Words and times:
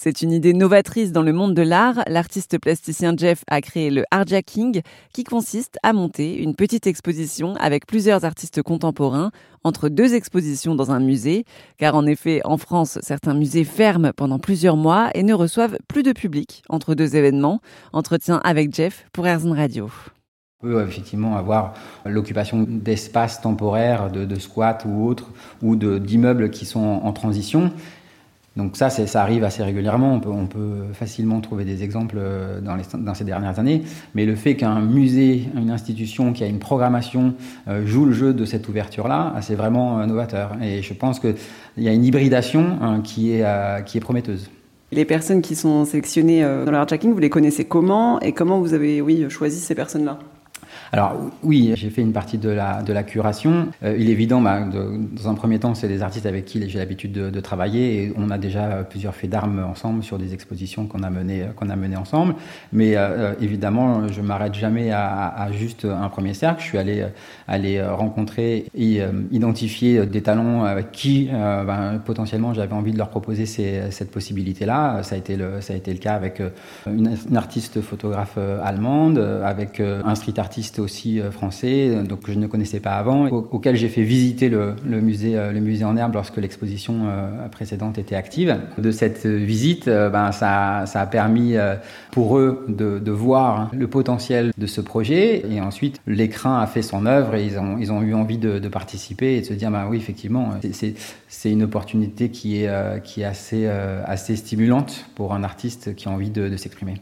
C'est 0.00 0.22
une 0.22 0.30
idée 0.30 0.52
novatrice 0.52 1.10
dans 1.10 1.24
le 1.24 1.32
monde 1.32 1.54
de 1.54 1.62
l'art. 1.62 2.04
L'artiste 2.06 2.56
plasticien 2.60 3.16
Jeff 3.16 3.42
a 3.48 3.60
créé 3.60 3.90
le 3.90 4.04
Artjacking, 4.12 4.82
qui 5.12 5.24
consiste 5.24 5.76
à 5.82 5.92
monter 5.92 6.40
une 6.40 6.54
petite 6.54 6.86
exposition 6.86 7.56
avec 7.56 7.84
plusieurs 7.84 8.24
artistes 8.24 8.62
contemporains 8.62 9.32
entre 9.64 9.88
deux 9.88 10.14
expositions 10.14 10.76
dans 10.76 10.92
un 10.92 11.00
musée. 11.00 11.44
Car 11.78 11.96
en 11.96 12.06
effet, 12.06 12.40
en 12.44 12.58
France, 12.58 13.00
certains 13.02 13.34
musées 13.34 13.64
ferment 13.64 14.12
pendant 14.16 14.38
plusieurs 14.38 14.76
mois 14.76 15.10
et 15.14 15.24
ne 15.24 15.34
reçoivent 15.34 15.78
plus 15.88 16.04
de 16.04 16.12
public 16.12 16.62
entre 16.68 16.94
deux 16.94 17.16
événements. 17.16 17.60
Entretien 17.92 18.40
avec 18.44 18.72
Jeff 18.72 19.04
pour 19.12 19.26
Airzone 19.26 19.54
Radio. 19.54 19.90
Peut 20.60 20.80
effectivement 20.86 21.36
avoir 21.36 21.74
l'occupation 22.04 22.64
d'espaces 22.68 23.40
temporaires, 23.40 24.10
de 24.10 24.38
squats 24.38 24.78
ou 24.86 25.06
autres, 25.06 25.30
ou 25.62 25.74
d'immeubles 25.74 26.50
qui 26.50 26.66
sont 26.66 27.00
en 27.02 27.12
transition. 27.12 27.72
Donc 28.58 28.76
ça, 28.76 28.90
ça 28.90 29.22
arrive 29.22 29.44
assez 29.44 29.62
régulièrement. 29.62 30.20
On 30.26 30.46
peut, 30.46 30.58
facilement 30.92 31.40
trouver 31.40 31.64
des 31.64 31.84
exemples 31.84 32.16
euh, 32.18 32.60
dans, 32.60 33.14
ces 33.14 33.24
dernières 33.24 33.60
années. 33.60 33.82
Mais 34.16 34.26
le 34.26 34.34
fait 34.34 34.56
qu'un 34.56 34.80
musée, 34.80 35.44
une 35.56 35.70
institution 35.70 36.32
qui 36.32 36.42
a 36.42 36.48
une 36.48 36.58
programmation 36.58 37.34
euh, 37.68 37.86
joue 37.86 38.04
le 38.04 38.12
jeu 38.12 38.34
de 38.34 38.44
cette 38.44 38.68
ouverture-là, 38.68 39.32
ah, 39.36 39.42
c'est 39.42 39.54
vraiment 39.54 40.00
euh, 40.00 40.06
novateur. 40.06 40.56
Et 40.60 40.82
je 40.82 40.92
pense 40.92 41.20
qu'il 41.20 41.36
y 41.76 41.88
a 41.88 41.92
une 41.92 42.04
hybridation 42.04 42.78
hein, 42.82 43.00
qui, 43.00 43.30
est, 43.30 44.00
prometteuse. 44.00 44.50
Les 44.90 45.04
personnes 45.04 45.40
qui 45.40 45.54
sont 45.54 45.84
sélectionnées 45.84 46.42
dans 46.42 46.72
l'Artjacking, 46.72 47.12
vous 47.12 47.20
les 47.20 47.30
connaissez 47.30 47.64
comment? 47.64 48.18
Et 48.20 48.32
comment 48.32 48.58
vous 48.58 48.74
avez 48.74 49.00
oui, 49.00 49.26
choisi 49.28 49.60
ces 49.60 49.76
personnes-là? 49.76 50.18
Alors 50.92 51.16
oui, 51.42 51.72
j'ai 51.74 51.90
fait 51.90 52.02
une 52.02 52.12
partie 52.12 52.38
de 52.38 52.48
la, 52.48 52.82
de 52.82 52.92
la 52.92 53.02
curation. 53.02 53.68
Euh, 53.82 53.96
il 53.98 54.08
est 54.08 54.12
évident, 54.12 54.40
bah, 54.40 54.60
dans 54.60 55.28
un 55.28 55.34
premier 55.34 55.58
temps, 55.58 55.74
c'est 55.74 55.88
des 55.88 56.02
artistes 56.02 56.26
avec 56.26 56.44
qui 56.44 56.66
j'ai 56.68 56.78
l'habitude 56.78 57.12
de, 57.12 57.38
travailler 57.40 58.02
et 58.02 58.12
on 58.16 58.30
a 58.30 58.38
déjà 58.38 58.82
plusieurs 58.82 59.14
faits 59.14 59.30
d'armes 59.30 59.64
ensemble 59.64 60.02
sur 60.02 60.18
des 60.18 60.34
expositions 60.34 60.86
qu'on 60.86 61.04
a 61.04 61.10
menées 61.10 61.46
qu'on 61.54 61.70
a 61.70 61.76
ensemble. 61.98 62.34
Mais 62.72 62.96
euh, 62.96 63.32
évidemment, 63.40 64.08
je 64.08 64.20
m'arrête 64.20 64.54
jamais 64.54 64.90
à, 64.90 65.48
juste 65.52 65.84
un 65.84 66.08
premier 66.08 66.34
cercle. 66.34 66.60
Je 66.60 66.66
suis 66.66 66.78
allé 66.78 67.06
aller 67.46 67.80
rencontrer 67.82 68.66
et 68.74 69.00
euh, 69.00 69.12
identifier 69.30 70.04
des 70.04 70.22
talents 70.22 70.64
avec 70.64 70.90
qui 70.90 71.28
ben, 71.30 72.00
potentiellement 72.04 72.54
j'avais 72.54 72.74
envie 72.74 72.92
de 72.92 72.98
leur 72.98 73.10
proposer 73.10 73.46
cette 73.46 74.10
possibilité-là. 74.10 75.02
Ça 75.04 75.14
a 75.14 75.18
été 75.18 75.36
le 75.36 75.60
ça 75.60 75.74
a 75.74 75.76
été 75.76 75.92
le 75.92 75.98
cas 75.98 76.14
avec 76.14 76.42
une, 76.86 77.16
une 77.30 77.36
artiste 77.36 77.80
photographe 77.80 78.36
allemande, 78.36 79.18
avec 79.18 79.80
un 79.80 80.14
street 80.16 80.38
artiste 80.38 80.77
aussi 80.78 81.20
euh, 81.20 81.30
français, 81.30 81.90
euh, 81.90 82.02
donc 82.02 82.22
que 82.22 82.32
je 82.32 82.38
ne 82.38 82.46
connaissais 82.46 82.80
pas 82.80 82.92
avant, 82.92 83.26
auquel 83.26 83.76
j'ai 83.76 83.88
fait 83.88 84.02
visiter 84.02 84.48
le, 84.48 84.74
musée, 84.84 85.36
euh, 85.36 85.52
le 85.52 85.60
musée 85.60 85.84
en 85.84 85.96
herbe 85.96 86.14
lorsque 86.14 86.36
l'exposition 86.36 87.06
précédente 87.50 87.98
était 87.98 88.14
active. 88.14 88.56
De 88.78 88.90
cette 88.90 89.26
visite, 89.26 89.86
ben, 89.86 90.32
ça, 90.32 90.84
ça 90.86 91.00
a 91.00 91.06
permis 91.06 91.56
pour 92.10 92.38
eux 92.38 92.64
de, 92.68 93.10
voir 93.10 93.70
le 93.74 93.88
potentiel 93.88 94.52
de 94.56 94.66
ce 94.66 94.80
projet. 94.80 95.44
Et 95.50 95.60
ensuite, 95.60 96.00
l'écran 96.06 96.58
a 96.58 96.66
fait 96.66 96.82
son 96.82 97.06
œuvre 97.06 97.34
et 97.34 97.44
ils 97.44 97.58
ont, 97.58 97.78
ils 97.78 97.90
ont 97.92 98.02
eu 98.02 98.14
envie 98.14 98.38
de, 98.38 98.68
participer 98.68 99.36
et 99.36 99.40
de 99.40 99.46
se 99.46 99.54
dire, 99.54 99.70
ben 99.70 99.86
oui, 99.88 99.96
effectivement, 99.96 100.50
c'est 101.28 101.50
une 101.50 101.62
opportunité 101.62 102.30
qui 102.30 102.62
est, 102.62 103.02
qui 103.02 103.22
est 103.22 103.24
assez, 103.24 103.66
assez 103.66 104.36
stimulante 104.36 105.06
pour 105.14 105.34
un 105.34 105.42
artiste 105.42 105.94
qui 105.94 106.08
a 106.08 106.12
envie 106.12 106.30
de 106.30 106.56
s'exprimer. 106.56 106.94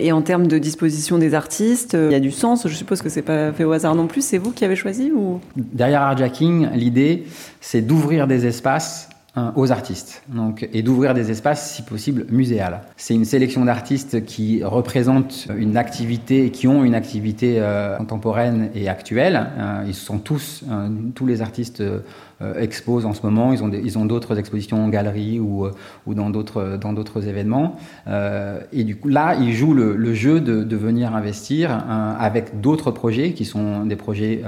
Et 0.00 0.12
en 0.12 0.22
termes 0.22 0.46
de 0.46 0.58
disposition 0.58 1.18
des 1.18 1.34
artistes, 1.34 1.96
il 2.00 2.12
y 2.12 2.14
a 2.14 2.20
du 2.20 2.30
sens. 2.30 2.66
Je 2.68 2.74
suppose 2.74 3.02
que 3.02 3.08
c'est 3.08 3.22
pas 3.22 3.52
fait 3.52 3.64
au 3.64 3.72
hasard 3.72 3.94
non 3.94 4.06
plus. 4.06 4.24
C'est 4.24 4.38
vous 4.38 4.52
qui 4.52 4.64
avez 4.64 4.76
choisi 4.76 5.10
ou? 5.10 5.40
Derrière 5.56 6.02
Artjacking, 6.02 6.70
l'idée, 6.74 7.24
c'est 7.60 7.82
d'ouvrir 7.82 8.26
des 8.26 8.46
espaces 8.46 9.08
aux 9.54 9.70
artistes 9.70 10.22
donc, 10.28 10.68
et 10.72 10.82
d'ouvrir 10.82 11.14
des 11.14 11.30
espaces, 11.30 11.72
si 11.72 11.82
possible, 11.82 12.26
muséales. 12.28 12.80
C'est 12.96 13.14
une 13.14 13.24
sélection 13.24 13.64
d'artistes 13.64 14.24
qui 14.24 14.64
représentent 14.64 15.46
une 15.56 15.76
activité, 15.76 16.50
qui 16.50 16.66
ont 16.66 16.82
une 16.82 16.94
activité 16.94 17.56
euh, 17.58 17.96
contemporaine 17.98 18.70
et 18.74 18.88
actuelle. 18.88 19.36
Hein. 19.36 19.84
ils 19.86 19.94
sont 19.94 20.18
tous, 20.18 20.64
tous 21.14 21.26
les 21.26 21.40
artistes 21.40 21.82
euh, 22.40 22.54
exposent 22.60 23.04
en 23.04 23.14
ce 23.14 23.22
moment. 23.26 23.52
Ils 23.52 23.98
ont, 23.98 24.04
d'autres 24.04 24.38
expositions 24.38 24.84
en 24.84 24.88
galerie 24.88 25.40
ou, 25.40 25.66
euh, 25.66 25.72
ou 26.06 26.14
dans 26.14 26.30
d'autres 26.30 26.78
dans 26.80 26.92
d'autres 26.92 27.26
événements. 27.26 27.74
Euh, 28.06 28.60
et 28.72 28.84
du 28.84 28.94
coup, 28.94 29.08
là, 29.08 29.34
ils 29.34 29.52
jouent 29.54 29.74
le, 29.74 29.96
le 29.96 30.14
jeu 30.14 30.40
de, 30.40 30.62
de, 30.62 30.76
venir 30.76 31.16
investir 31.16 31.72
avec 32.16 32.60
d'autres 32.60 32.92
projets 32.92 33.32
qui 33.32 33.44
sont 33.44 33.84
des 33.86 33.96
projets 33.96 34.44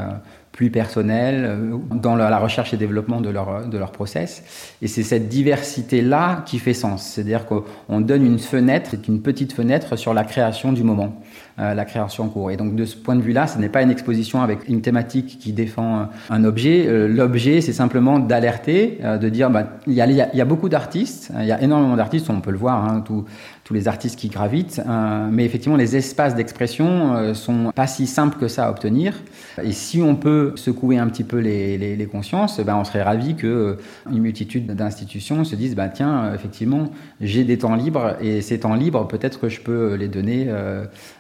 plus 0.52 0.70
personnels 0.70 1.58
dans 1.90 2.16
la 2.16 2.38
recherche 2.38 2.74
et 2.74 2.76
développement 2.76 3.20
de 3.20 3.30
leur, 3.30 3.66
de 3.66 3.78
leur 3.78 3.92
process. 3.92 4.42
Et 4.82 4.88
c'est 4.88 5.02
cette 5.02 5.28
diversité-là 5.28 6.42
qui 6.44 6.58
fait 6.58 6.74
sens. 6.74 7.06
C'est-à-dire 7.06 7.46
qu'on 7.46 8.00
donne 8.00 8.26
une 8.26 8.38
fenêtre, 8.38 8.90
une 9.08 9.22
petite 9.22 9.52
fenêtre 9.52 9.96
sur 9.96 10.12
la 10.12 10.24
création 10.24 10.72
du 10.72 10.82
moment. 10.82 11.20
Euh, 11.60 11.74
la 11.74 11.84
création 11.84 12.24
en 12.24 12.28
cours. 12.28 12.50
Et 12.50 12.56
donc 12.56 12.74
de 12.74 12.86
ce 12.86 12.96
point 12.96 13.16
de 13.16 13.20
vue-là, 13.20 13.46
ce 13.46 13.58
n'est 13.58 13.68
pas 13.68 13.82
une 13.82 13.90
exposition 13.90 14.40
avec 14.40 14.66
une 14.68 14.80
thématique 14.80 15.38
qui 15.38 15.52
défend 15.52 15.98
euh, 15.98 16.04
un 16.30 16.44
objet. 16.44 16.86
Euh, 16.86 17.06
l'objet, 17.06 17.60
c'est 17.60 17.74
simplement 17.74 18.18
d'alerter, 18.18 18.98
de 19.20 19.28
dire, 19.28 19.50
bah, 19.50 19.78
il, 19.86 19.92
y 19.92 20.00
a, 20.00 20.06
il 20.06 20.38
y 20.38 20.40
a 20.40 20.44
beaucoup 20.46 20.70
d'artistes, 20.70 21.30
il 21.38 21.44
y 21.44 21.52
a 21.52 21.60
énormément 21.60 21.96
d'artistes, 21.96 22.30
on 22.30 22.40
peut 22.40 22.50
le 22.50 22.56
voir, 22.56 22.84
hein, 22.84 23.02
tout, 23.04 23.26
les 23.74 23.88
artistes 23.88 24.18
qui 24.18 24.28
gravitent. 24.28 24.80
Euh, 24.86 25.28
mais 25.30 25.44
effectivement, 25.44 25.76
les 25.76 25.96
espaces 25.96 26.34
d'expression 26.34 27.14
euh, 27.14 27.34
sont 27.34 27.72
pas 27.74 27.86
si 27.86 28.06
simples 28.06 28.38
que 28.38 28.48
ça 28.48 28.66
à 28.66 28.70
obtenir. 28.70 29.14
Et 29.62 29.72
si 29.72 30.02
on 30.02 30.16
peut 30.16 30.52
secouer 30.56 30.98
un 30.98 31.08
petit 31.08 31.24
peu 31.24 31.38
les, 31.38 31.78
les, 31.78 32.06
consciences, 32.06 32.60
ben 32.60 32.76
on 32.76 32.84
serait 32.84 33.02
ravi 33.02 33.34
que 33.34 33.46
euh, 33.46 33.74
une 34.10 34.20
multitude 34.20 34.66
d'institutions 34.66 35.44
se 35.44 35.54
disent, 35.54 35.74
bah, 35.74 35.88
tiens, 35.88 36.34
effectivement, 36.34 36.90
j'ai 37.20 37.44
des 37.44 37.58
temps 37.58 37.74
libres 37.74 38.16
et 38.20 38.42
ces 38.42 38.60
temps 38.60 38.74
libres, 38.74 39.06
peut-être 39.06 39.40
que 39.40 39.48
je 39.48 39.60
peux 39.60 39.94
les 39.94 40.08
donner 40.08 40.48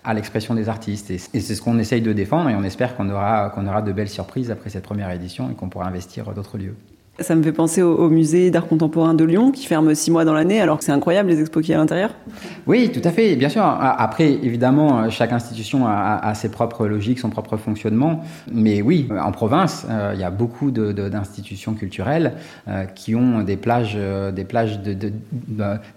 à 0.04 0.14
l'expression 0.14 0.54
des 0.54 0.68
artistes. 0.68 1.10
Et, 1.10 1.18
c'est 1.18 1.54
ce 1.54 1.62
qu'on 1.62 1.78
essaye 1.78 2.02
de 2.02 2.12
défendre 2.12 2.50
et 2.50 2.54
on 2.54 2.64
espère 2.64 2.96
qu'on 2.96 3.08
aura, 3.08 3.50
qu'on 3.50 3.66
aura 3.66 3.82
de 3.82 3.92
belles 3.92 4.08
surprises 4.08 4.50
après 4.50 4.70
cette 4.70 4.84
première 4.84 5.10
édition 5.10 5.50
et 5.50 5.54
qu'on 5.54 5.68
pourra 5.68 5.86
investir 5.86 6.32
d'autres 6.32 6.58
lieux. 6.58 6.74
Ça 7.18 7.34
me 7.34 7.42
fait 7.42 7.52
penser 7.52 7.82
au, 7.82 8.08
musée 8.08 8.50
d'art 8.50 8.66
contemporain 8.66 9.12
de 9.12 9.24
Lyon 9.24 9.50
qui 9.50 9.66
ferme 9.66 9.94
six 9.94 10.10
mois 10.10 10.24
dans 10.24 10.32
l'année, 10.32 10.58
alors 10.58 10.78
que 10.78 10.84
c'est 10.84 10.92
incroyable 10.92 11.28
les 11.28 11.40
expos 11.40 11.62
qu'il 11.62 11.72
y 11.72 11.74
a 11.74 11.76
à 11.76 11.80
l'intérieur. 11.80 12.14
Oui, 12.66 12.90
tout 12.92 13.06
à 13.06 13.10
fait, 13.10 13.36
bien 13.36 13.50
sûr. 13.50 13.62
Après, 13.62 14.32
évidemment, 14.32 15.10
chaque 15.10 15.32
institution 15.32 15.86
a, 15.86 16.32
ses 16.34 16.50
propres 16.50 16.86
logiques, 16.86 17.18
son 17.18 17.28
propre 17.28 17.58
fonctionnement. 17.58 18.24
Mais 18.50 18.80
oui, 18.80 19.06
en 19.10 19.32
province, 19.32 19.86
euh, 19.90 20.12
il 20.14 20.20
y 20.20 20.24
a 20.24 20.30
beaucoup 20.30 20.70
d'institutions 20.70 21.74
culturelles 21.74 22.32
euh, 22.68 22.84
qui 22.84 23.14
ont 23.14 23.42
des 23.42 23.58
plages, 23.58 23.96
euh, 23.96 24.32
des 24.32 24.44
plages 24.44 24.80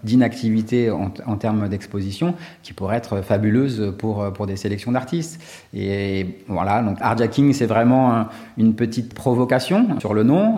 d'inactivité 0.02 0.90
en, 0.90 1.36
termes 1.36 1.68
d'exposition 1.68 2.34
qui 2.62 2.74
pourraient 2.74 2.98
être 2.98 3.22
fabuleuses 3.22 3.94
pour, 3.96 4.46
des 4.46 4.56
sélections 4.56 4.92
d'artistes. 4.92 5.40
Et 5.72 6.38
voilà, 6.48 6.82
donc 6.82 6.98
Artjacking, 7.00 7.54
c'est 7.54 7.66
vraiment 7.66 8.26
une 8.58 8.74
petite 8.74 9.14
provocation 9.14 9.98
sur 10.00 10.12
le 10.12 10.22
nom. 10.22 10.56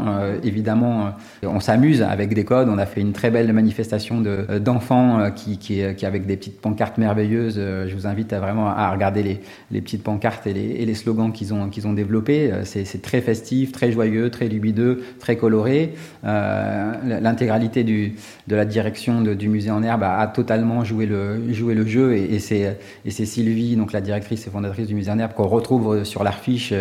Évidemment, 0.57 1.07
euh, 1.45 1.49
on 1.49 1.61
s'amuse 1.61 2.01
avec 2.01 2.33
des 2.33 2.45
codes. 2.45 2.69
On 2.71 2.79
a 2.79 2.87
fait 2.87 3.03
une 3.03 3.13
très 3.13 3.31
belle 3.31 3.53
manifestation 3.53 4.23
euh, 4.25 4.59
d'enfants 4.59 5.21
euh, 5.21 5.31
qui, 5.31 5.59
qui, 5.59 5.83
qui, 5.95 6.07
avec 6.07 6.25
des 6.25 6.37
petites 6.37 6.61
pancartes 6.63 6.97
merveilleuses. 6.97 7.57
Je 7.57 7.95
vous 7.95 8.07
invite 8.07 8.33
à 8.33 8.41
vraiment 8.41 8.69
à 8.69 8.91
regarder 8.91 9.23
les, 9.23 9.41
les 9.71 9.81
petites 9.83 10.03
pancartes 10.03 10.47
et 10.47 10.55
les, 10.55 10.71
et 10.81 10.87
les 10.87 10.95
slogans 10.95 11.31
qu'ils 11.31 11.53
ont, 11.53 11.69
qu'ils 11.69 11.87
ont 11.87 11.93
développés. 11.93 12.51
C'est 12.65 13.03
très 13.03 13.21
festif, 13.21 13.73
très 13.73 13.93
joyeux, 13.93 14.31
très 14.31 14.49
lumineux, 14.49 15.03
très 15.19 15.37
coloré. 15.37 15.95
L'intégralité 16.23 17.85
de 17.85 18.57
la 18.57 18.65
direction 18.65 19.23
du 19.23 19.49
musée 19.49 19.71
en 19.71 19.83
herbe 19.83 20.05
a, 20.05 20.27
totalement 20.27 20.85
joué 20.85 21.07
le, 21.07 21.37
le 21.37 21.87
jeu 21.87 22.15
et, 22.15 22.35
et 22.35 22.39
c'est 22.39 23.27
Sylvie, 23.27 23.77
donc 23.77 23.93
la 23.93 24.01
directrice 24.01 24.47
et 24.47 24.51
fondatrice 24.51 24.87
du 24.87 24.95
musée 24.95 25.11
en 25.11 25.19
herbe, 25.19 25.33
qu'on 25.35 25.49
retrouve 25.49 26.05
sur 26.05 26.25
l'affiche 26.25 26.73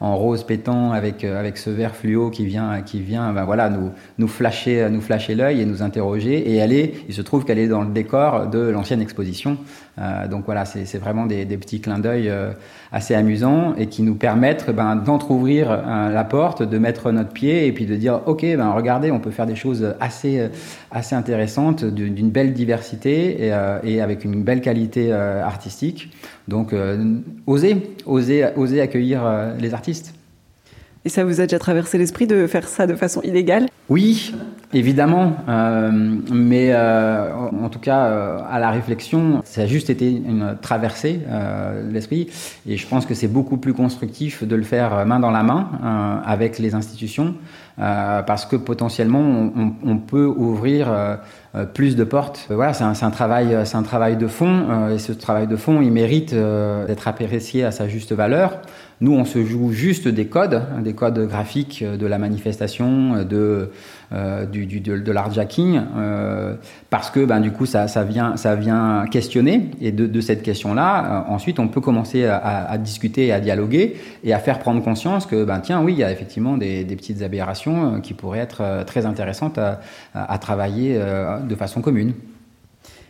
en 0.00 0.16
rose 0.16 0.44
pétant 0.44 0.92
avec, 0.92 1.24
avec 1.24 1.58
ce 1.58 1.70
vert 1.70 1.96
fluo 1.96 2.30
qui 2.30 2.46
vient, 2.46 2.82
qui 2.82 3.00
vient 3.00 3.13
ben 3.14 3.44
voilà, 3.44 3.70
nous, 3.70 3.90
nous 4.18 4.28
flasher, 4.28 4.88
nous 4.90 5.00
flasher 5.00 5.34
l'œil 5.34 5.60
et 5.60 5.64
nous 5.64 5.82
interroger. 5.82 6.50
Et 6.50 6.56
elle 6.56 6.74
il 6.74 7.14
se 7.14 7.22
trouve 7.22 7.44
qu'elle 7.44 7.58
est 7.58 7.68
dans 7.68 7.82
le 7.82 7.90
décor 7.90 8.48
de 8.48 8.58
l'ancienne 8.58 9.00
exposition. 9.00 9.58
Euh, 9.98 10.26
donc 10.26 10.44
voilà, 10.44 10.64
c'est 10.64 10.98
vraiment 10.98 11.26
des, 11.26 11.44
petits 11.56 11.80
clins 11.80 11.98
d'œil 11.98 12.28
euh, 12.28 12.50
assez 12.90 13.14
amusants 13.14 13.74
et 13.76 13.86
qui 13.86 14.02
nous 14.02 14.16
permettent 14.16 14.70
ben, 14.70 14.96
d'entrouvrir 14.96 15.70
euh, 15.70 16.10
la 16.10 16.24
porte, 16.24 16.62
de 16.62 16.78
mettre 16.78 17.12
notre 17.12 17.30
pied 17.30 17.66
et 17.66 17.72
puis 17.72 17.86
de 17.86 17.94
dire 17.94 18.20
ok, 18.26 18.42
ben 18.42 18.70
regardez, 18.72 19.10
on 19.10 19.20
peut 19.20 19.30
faire 19.30 19.46
des 19.46 19.54
choses 19.54 19.94
assez 20.00 20.48
assez 20.90 21.14
intéressantes, 21.14 21.84
d'une 21.84 22.30
belle 22.30 22.52
diversité 22.52 23.46
et, 23.46 23.52
et, 23.84 24.00
avec 24.00 24.24
une 24.24 24.42
belle 24.42 24.60
qualité 24.60 25.12
artistique. 25.12 26.10
Donc 26.48 26.74
oser, 27.46 27.94
oser, 28.06 28.46
oser 28.56 28.80
accueillir 28.80 29.22
les 29.60 29.74
artistes. 29.74 30.14
Et 31.04 31.10
ça 31.10 31.24
vous 31.24 31.40
a 31.40 31.44
déjà 31.44 31.58
traversé 31.58 31.98
l'esprit 31.98 32.26
de 32.26 32.46
faire 32.46 32.66
ça 32.66 32.86
de 32.86 32.94
façon 32.94 33.20
illégale 33.22 33.66
Oui, 33.90 34.34
évidemment, 34.72 35.36
euh, 35.46 35.90
mais 36.32 36.70
euh, 36.72 37.30
en 37.34 37.68
tout 37.68 37.78
cas, 37.78 38.06
euh, 38.06 38.38
à 38.50 38.58
la 38.58 38.70
réflexion, 38.70 39.42
ça 39.44 39.62
a 39.62 39.66
juste 39.66 39.90
été 39.90 40.10
une 40.10 40.56
traversée 40.62 41.20
de 41.20 41.92
l'esprit, 41.92 42.28
et 42.66 42.78
je 42.78 42.86
pense 42.86 43.04
que 43.04 43.12
c'est 43.12 43.28
beaucoup 43.28 43.58
plus 43.58 43.74
constructif 43.74 44.42
de 44.42 44.56
le 44.56 44.62
faire 44.62 45.04
main 45.04 45.20
dans 45.20 45.30
la 45.30 45.42
main 45.42 46.22
avec 46.24 46.58
les 46.58 46.74
institutions, 46.74 47.34
parce 47.76 48.46
que 48.46 48.56
potentiellement, 48.56 49.20
on, 49.20 49.74
on 49.84 49.98
peut 49.98 50.26
ouvrir 50.26 50.88
plus 51.74 51.94
de 51.94 52.04
portes. 52.04 52.46
Voilà, 52.48 52.72
c'est 52.72 52.84
un, 52.84 52.94
un, 52.98 53.10
travail, 53.10 53.58
c'est 53.64 53.76
un 53.76 53.82
travail 53.82 54.16
de 54.16 54.28
fond, 54.28 54.88
et 54.94 54.98
ce 54.98 55.12
travail 55.12 55.46
de 55.46 55.56
fond, 55.56 55.82
il 55.82 55.92
mérite 55.92 56.34
d'être 56.34 57.06
apprécié 57.06 57.64
à 57.64 57.70
sa 57.70 57.86
juste 57.86 58.12
valeur. 58.12 58.60
Nous, 59.00 59.12
on 59.12 59.24
se 59.24 59.44
joue 59.44 59.72
juste 59.72 60.08
des 60.08 60.26
codes, 60.26 60.54
hein, 60.54 60.80
des 60.80 60.94
codes 60.94 61.26
graphiques 61.26 61.84
de 61.84 62.06
la 62.06 62.18
manifestation, 62.18 63.24
de, 63.24 63.36
euh, 63.36 63.66
du, 64.52 64.66
du, 64.66 64.80
de, 64.80 64.98
de 64.98 65.12
l'artjacking, 65.12 65.80
euh, 65.96 66.54
parce 66.90 67.10
que 67.10 67.24
ben, 67.24 67.40
du 67.40 67.50
coup, 67.50 67.66
ça, 67.66 67.88
ça, 67.88 68.04
vient, 68.04 68.36
ça 68.36 68.54
vient 68.54 69.06
questionner. 69.10 69.70
Et 69.80 69.92
de, 69.92 70.20
cette 70.20 70.42
question-là, 70.42 71.24
euh, 71.28 71.32
ensuite, 71.32 71.58
on 71.58 71.68
peut 71.68 71.80
commencer 71.80 72.24
à, 72.26 72.36
à, 72.36 72.78
discuter, 72.78 73.32
à 73.32 73.40
dialoguer 73.40 73.96
et 74.22 74.32
à 74.32 74.38
faire 74.38 74.58
prendre 74.58 74.82
conscience 74.82 75.26
que, 75.26 75.44
ben, 75.44 75.60
tiens, 75.60 75.82
oui, 75.82 75.92
il 75.94 75.98
y 75.98 76.04
a 76.04 76.12
effectivement 76.12 76.56
des, 76.56 76.84
petites 76.84 77.22
aberrations 77.22 77.96
euh, 77.96 78.00
qui 78.00 78.14
pourraient 78.14 78.38
être 78.38 78.60
euh, 78.60 78.84
très 78.84 79.06
intéressantes 79.06 79.58
à, 79.58 79.80
à 80.14 80.38
travailler 80.38 80.98
de 81.48 81.54
façon 81.54 81.80
commune. 81.80 82.12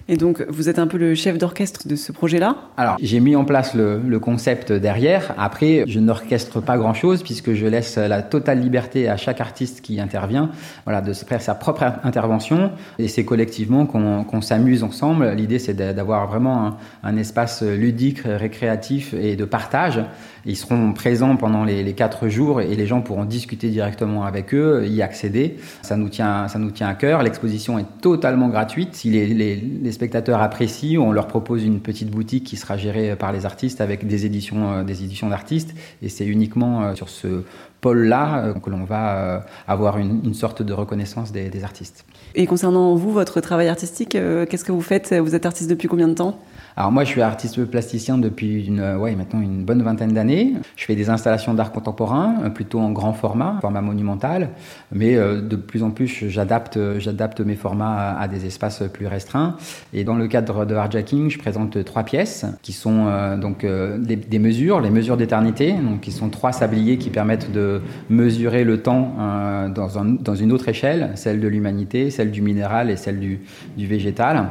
Et 0.06 0.19
donc, 0.19 0.45
vous 0.51 0.69
êtes 0.69 0.79
un 0.79 0.87
peu 0.87 0.99
le 0.99 1.15
chef 1.15 1.39
d'orchestre 1.39 1.89
de 1.89 1.97
ce 1.97 2.12
projet-là 2.12 2.56
Alors, 2.77 2.97
j'ai 3.01 3.21
mis 3.21 3.37
en 3.37 3.47
place 3.47 3.75
le, 3.75 4.19
concept 4.19 4.71
derrière. 4.71 5.35
Après, 5.39 5.85
je 5.87 5.99
n'orchestre 5.99 6.61
pas 6.61 6.77
grand-chose 6.77 7.23
puisque 7.23 7.55
je 7.55 7.67
laisse 7.67 7.97
la 7.97 8.21
totale 8.21 8.61
liberté 8.61 9.09
à 9.09 9.17
chaque 9.17 9.41
artiste 9.41 9.81
qui 9.81 10.01
intervient 10.01 10.51
voilà, 10.85 11.01
de 11.01 11.12
faire 11.15 11.41
sa 11.41 11.55
propre 11.55 11.85
intervention. 12.05 12.73
Et 12.99 13.09
c'est 13.09 13.25
collectivement 13.25 13.87
qu'on 13.87 14.25
qu 14.25 14.43
s'amuse 14.43 14.83
ensemble. 14.83 15.31
L'idée, 15.31 15.59
c'est 15.59 15.75
d'avoir 15.75 16.29
vraiment 16.29 16.77
un, 17.03 17.17
espace 17.17 17.62
ludique, 17.62 18.21
récréatif 18.25 19.15
et 19.15 19.37
de 19.37 19.45
partage. 19.47 20.03
Ils 20.47 20.56
seront 20.56 20.93
présents 20.93 21.37
pendant 21.37 21.65
les, 21.65 21.95
quatre 21.95 22.29
jours 22.29 22.61
et 22.61 22.75
les 22.75 22.87
gens 22.87 23.01
pourront 23.01 23.25
discuter 23.25 23.71
directement 23.71 24.25
avec 24.25 24.53
eux, 24.53 24.87
y 24.87 25.01
accéder. 25.01 25.56
Ça 25.81 25.97
nous 25.97 26.11
tient, 26.11 26.49
ça 26.49 26.59
nous 26.59 26.71
tient 26.71 26.89
à 26.89 26.95
cœur. 26.95 27.23
L'exposition 27.23 27.79
est 27.79 27.87
totalement 28.03 28.49
gratuite. 28.49 28.95
Si 28.95 29.11
les 29.11 29.94
spectateurs 29.94 30.43
apprécient, 30.43 31.02
on 31.02 31.12
leur 31.12 31.26
propose 31.26 31.64
une 31.64 31.81
petite 31.81 32.11
boutique 32.11 32.44
qui 32.44 32.56
sera 32.56 32.76
gérée 32.76 33.17
par 33.17 33.32
les 33.32 33.46
artistes 33.46 33.81
avec 33.81 34.06
des 34.06 34.26
éditions, 34.26 34.73
euh, 34.73 34.85
des 34.85 35.02
éditions 35.02 35.31
d'artistes. 35.31 35.75
Et 36.02 36.11
c'est 36.11 36.26
uniquement 36.26 36.82
euh, 36.82 36.94
sur 36.94 37.08
ce 37.08 37.44
pôle-là 37.84 38.25
euh, 38.36 38.54
que 38.54 38.70
l'on 38.70 38.84
va 38.84 39.44
avoir 39.69 39.98
une, 39.98 40.20
une, 40.25 40.34
sorte 40.34 40.62
de 40.62 40.72
reconnaissance 40.72 41.32
des, 41.32 41.50
des, 41.50 41.64
artistes. 41.64 42.04
Et 42.34 42.46
concernant 42.46 42.94
vous, 42.94 43.12
votre 43.12 43.40
travail 43.40 43.69
artistique, 43.69 44.16
qu'est-ce 44.48 44.64
que 44.64 44.72
vous 44.72 44.86
faites? 44.92 45.14
Vous 45.14 45.34
êtes 45.34 45.46
artiste 45.46 45.69
depuis 45.70 45.88
combien 45.88 46.08
de 46.08 46.14
temps? 46.14 46.38
Alors 46.76 46.90
moi, 46.90 47.04
je 47.04 47.10
suis 47.10 47.22
artiste 47.22 47.64
plasticien 47.66 48.19
depuis 48.19 48.66
une, 48.66 48.82
ouais, 48.96 49.14
maintenant 49.14 49.40
une 49.40 49.64
bonne 49.64 49.82
vingtaine 49.82 50.12
d'années. 50.12 50.54
Je 50.75 50.84
fais 50.84 50.96
des 50.96 51.08
installations 51.08 51.54
d'art 51.54 51.70
contemporain, 51.70 52.50
plutôt 52.50 52.81
en 52.81 52.90
grand 52.90 53.12
format, 53.12 53.58
format 53.60 53.81
monumental, 53.81 54.50
mais 54.90 55.14
euh, 55.14 55.40
de 55.40 55.54
plus 55.54 55.84
en 55.84 55.90
plus, 55.90 56.28
j'adapte, 56.28 56.78
j'adapte 56.98 57.40
mes 57.40 57.54
formats 57.54 57.94
à, 57.94 58.22
à, 58.22 58.28
des 58.28 58.46
espaces 58.46 58.82
plus 58.92 59.06
restreints. 59.06 59.56
Et 59.92 60.02
dans 60.02 60.16
le 60.16 60.26
cadre 60.26 60.64
de 60.64 60.75
Hardjacking, 60.75 61.31
je 61.31 61.38
présente 61.38 61.84
trois 61.84 62.02
pièces 62.02 62.44
qui 62.62 62.72
sont 62.72 63.06
euh, 63.06 63.36
donc 63.36 63.62
euh, 63.62 63.98
des, 63.98 64.16
des, 64.16 64.38
mesures, 64.38 64.81
les 64.81 64.90
mesures 64.90 65.16
d'éternité, 65.16 65.72
donc 65.72 66.00
qui 66.00 66.12
sont 66.12 66.28
trois 66.28 66.52
sabliers 66.52 66.98
qui 66.98 67.10
permettent 67.10 67.52
de 67.52 67.74
mesurer 68.09 68.65
le 68.65 68.82
temps 68.82 69.15
euh, 69.19 69.69
dans, 69.69 69.99
un, 69.99 70.05
dans 70.05 70.35
une 70.35 70.53
autre 70.53 70.69
échelle, 70.69 71.12
celle 71.15 71.41
de 71.41 71.49
l'humanité, 71.49 72.11
celle 72.11 72.31
du 72.31 72.43
minéral 72.43 72.91
et 72.91 72.97
celle 72.97 73.21
du, 73.21 73.41
du 73.76 73.87
végétal. 73.87 74.47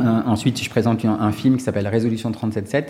Euh, 0.00 0.04
ensuite, 0.26 0.62
je 0.62 0.70
présente 0.70 1.04
un, 1.04 1.18
un 1.20 1.32
film 1.32 1.56
qui 1.56 1.62
s'appelle 1.62 1.86
Résolution 1.86 2.30
37.7, 2.30 2.84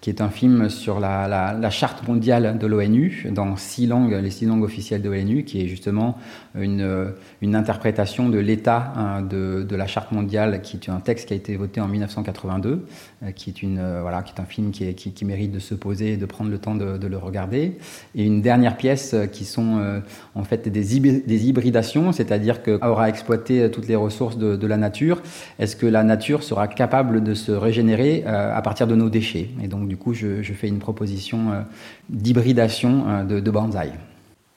qui 0.00 0.08
est 0.08 0.22
un 0.22 0.30
film 0.30 0.70
sur 0.70 0.98
la, 0.98 1.28
la, 1.28 1.70
charte 1.70 2.08
mondiale 2.08 2.56
de 2.58 2.66
l'ONU, 2.66 3.26
dans 3.30 3.56
six 3.56 3.86
langues, 3.86 4.12
les 4.12 4.30
six 4.30 4.46
langues 4.46 4.62
officielles 4.62 5.02
de 5.02 5.10
l'ONU, 5.10 5.44
qui 5.44 5.62
est 5.62 5.68
justement 5.68 6.16
une, 6.58 7.12
une 7.42 7.54
interprétation 7.54 8.28
de 8.30 8.38
l'état 8.38 8.92
hein, 8.96 9.22
de, 9.22 9.62
de, 9.62 9.76
la 9.76 9.86
charte 9.86 10.12
mondiale, 10.12 10.62
qui 10.62 10.76
est 10.76 10.88
un 10.88 11.00
texte 11.00 11.28
qui 11.28 11.34
a 11.34 11.36
été 11.36 11.54
voté 11.56 11.80
en 11.80 11.88
1982, 11.88 12.86
euh, 13.22 13.30
qui 13.32 13.50
est, 13.50 13.62
une, 13.62 13.78
euh, 13.78 14.00
voilà, 14.00 14.22
qui 14.22 14.32
est 14.34 14.40
un 14.40 14.46
film 14.46 14.70
qui, 14.70 14.94
qui, 14.94 15.24
mérite 15.26 15.52
de 15.52 15.58
se 15.58 15.74
poser 15.74 16.14
et 16.14 16.16
de 16.16 16.26
prendre 16.26 16.50
le 16.50 16.58
temps 16.58 16.74
de, 16.74 17.06
le 17.06 17.16
regarder. 17.18 17.76
Et 18.14 18.24
une 18.24 18.40
dernière 18.40 18.78
pièce 18.78 19.12
euh, 19.12 19.26
qui 19.26 19.44
sont 19.44 20.00
en 20.34 20.44
fait 20.44 20.68
des, 20.68 21.20
des 21.20 21.46
hybridations, 21.46 22.12
c'est-à-dire 22.12 22.62
qu'aura 22.62 23.08
exploité 23.08 23.70
toutes 23.70 23.86
les 23.86 23.96
ressources 23.96 24.38
de, 24.38 24.56
de 24.56 24.66
la 24.66 24.76
nature, 24.76 25.22
est-ce 25.58 25.76
que 25.76 25.86
la 25.86 26.02
nature 26.04 26.42
sera 26.42 26.68
capable 26.68 27.22
de 27.22 27.34
se 27.34 27.52
régénérer 27.52 28.24
à 28.24 28.60
partir 28.62 28.86
de 28.86 28.94
nos 28.94 29.10
déchets? 29.10 29.50
Et 29.62 29.68
donc 29.68 29.89
du 29.90 29.96
coup, 29.96 30.14
je, 30.14 30.40
fais 30.54 30.68
une 30.68 30.78
proposition 30.78 31.50
euh, 31.50 31.62
d'hybridation 32.08 33.08
euh, 33.08 33.24
de, 33.24 33.40
de 33.40 33.50
bonsaï. 33.50 33.92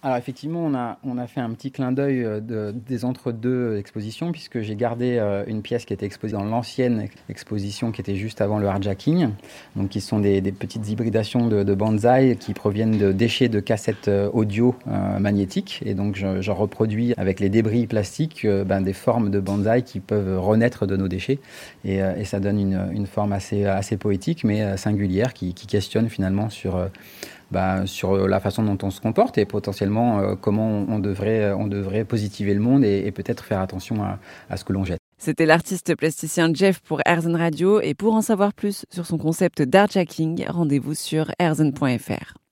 Alors 0.06 0.18
effectivement, 0.18 0.66
on 0.66 0.74
a, 0.76 0.98
on 1.06 1.18
a 1.18 1.28
fait 1.28 1.40
un 1.40 1.52
petit 1.52 1.72
clin 1.72 1.94
d'œil 1.94 2.26
euh, 2.26 2.42
de, 2.42 2.76
des 2.76 3.06
entre-deux 3.06 3.78
expositions, 3.78 4.34
puisque 4.34 4.60
j'ai 4.60 4.76
gardé 4.76 5.18
euh, 5.18 5.46
une 5.48 5.62
pièce 5.62 5.86
qui 5.86 5.94
était 5.94 6.06
exposée 6.06 6.34
dans 6.34 6.44
l'ancienne 6.44 7.08
exposition 7.30 7.94
qui 7.94 8.02
était 8.02 8.18
juste 8.18 8.42
avant 8.42 8.60
le 8.60 8.68
hardjacking, 8.68 9.30
donc 9.78 9.88
qui 9.88 10.02
sont 10.02 10.20
des, 10.20 10.42
des 10.42 10.52
petites 10.52 10.90
hybridations 10.90 11.48
de, 11.48 11.64
de 11.64 11.74
bonsaï 11.74 12.36
qui 12.36 12.54
proviennent 12.54 12.98
de 12.98 13.14
déchets 13.14 13.48
de 13.48 13.62
cassettes 13.62 14.10
euh, 14.10 14.30
audio 14.34 14.76
euh, 14.88 15.20
magnétiques, 15.20 15.82
et 15.86 15.94
donc 15.94 16.18
je, 16.18 16.42
je, 16.42 16.52
reproduis 16.52 17.14
avec 17.16 17.40
les 17.40 17.48
débris 17.48 17.88
plastiques 17.88 18.46
ben, 18.46 18.82
des 18.82 18.92
formes 18.92 19.32
de 19.32 19.40
bonsaï 19.40 19.84
qui 19.84 20.02
peuvent 20.02 20.38
renaître 20.38 20.86
de 20.86 20.98
nos 20.98 21.08
déchets, 21.08 21.40
et, 21.86 22.00
et 22.00 22.26
ça 22.26 22.42
donne 22.42 22.60
une, 22.60 22.90
une, 22.92 23.08
forme 23.08 23.32
assez, 23.32 23.66
assez 23.66 23.96
poétique, 23.96 24.44
mais 24.44 24.76
singulière, 24.76 25.34
qui, 25.34 25.54
qui 25.54 25.66
questionne 25.66 26.10
finalement 26.10 26.50
sur 26.50 26.90
bah, 27.54 27.86
sur 27.86 28.28
la 28.28 28.40
façon 28.40 28.64
dont 28.64 28.78
on 28.84 28.90
se 28.90 29.00
comporte 29.00 29.38
et 29.38 29.46
potentiellement 29.46 30.20
euh, 30.20 30.36
comment 30.36 30.86
on, 30.90 31.00
devrait, 31.00 31.54
on 31.54 31.68
devrait 31.68 32.04
positiver 32.04 32.54
le 32.54 32.60
monde 32.60 32.84
et, 32.84 33.12
peut-être 33.12 33.46
faire 33.46 33.60
attention 33.60 34.04
à, 34.50 34.58
ce 34.58 34.64
que 34.64 34.74
l'on 34.74 34.84
jette. 34.84 35.00
C'était 35.20 35.46
l'artiste 35.46 35.96
plasticien 35.96 36.52
Jeff 36.54 36.82
pour 36.82 37.00
Airzen 37.06 37.36
Radio 37.36 37.80
et 37.80 37.94
pour 37.94 38.16
en 38.16 38.22
savoir 38.22 38.54
plus 38.54 38.86
sur 38.92 39.06
son 39.06 39.18
concept 39.18 39.62
d'artjacking, 39.62 40.46
rendez-vous 40.50 40.96
sur 40.96 41.32
airzen.fr. 41.40 42.43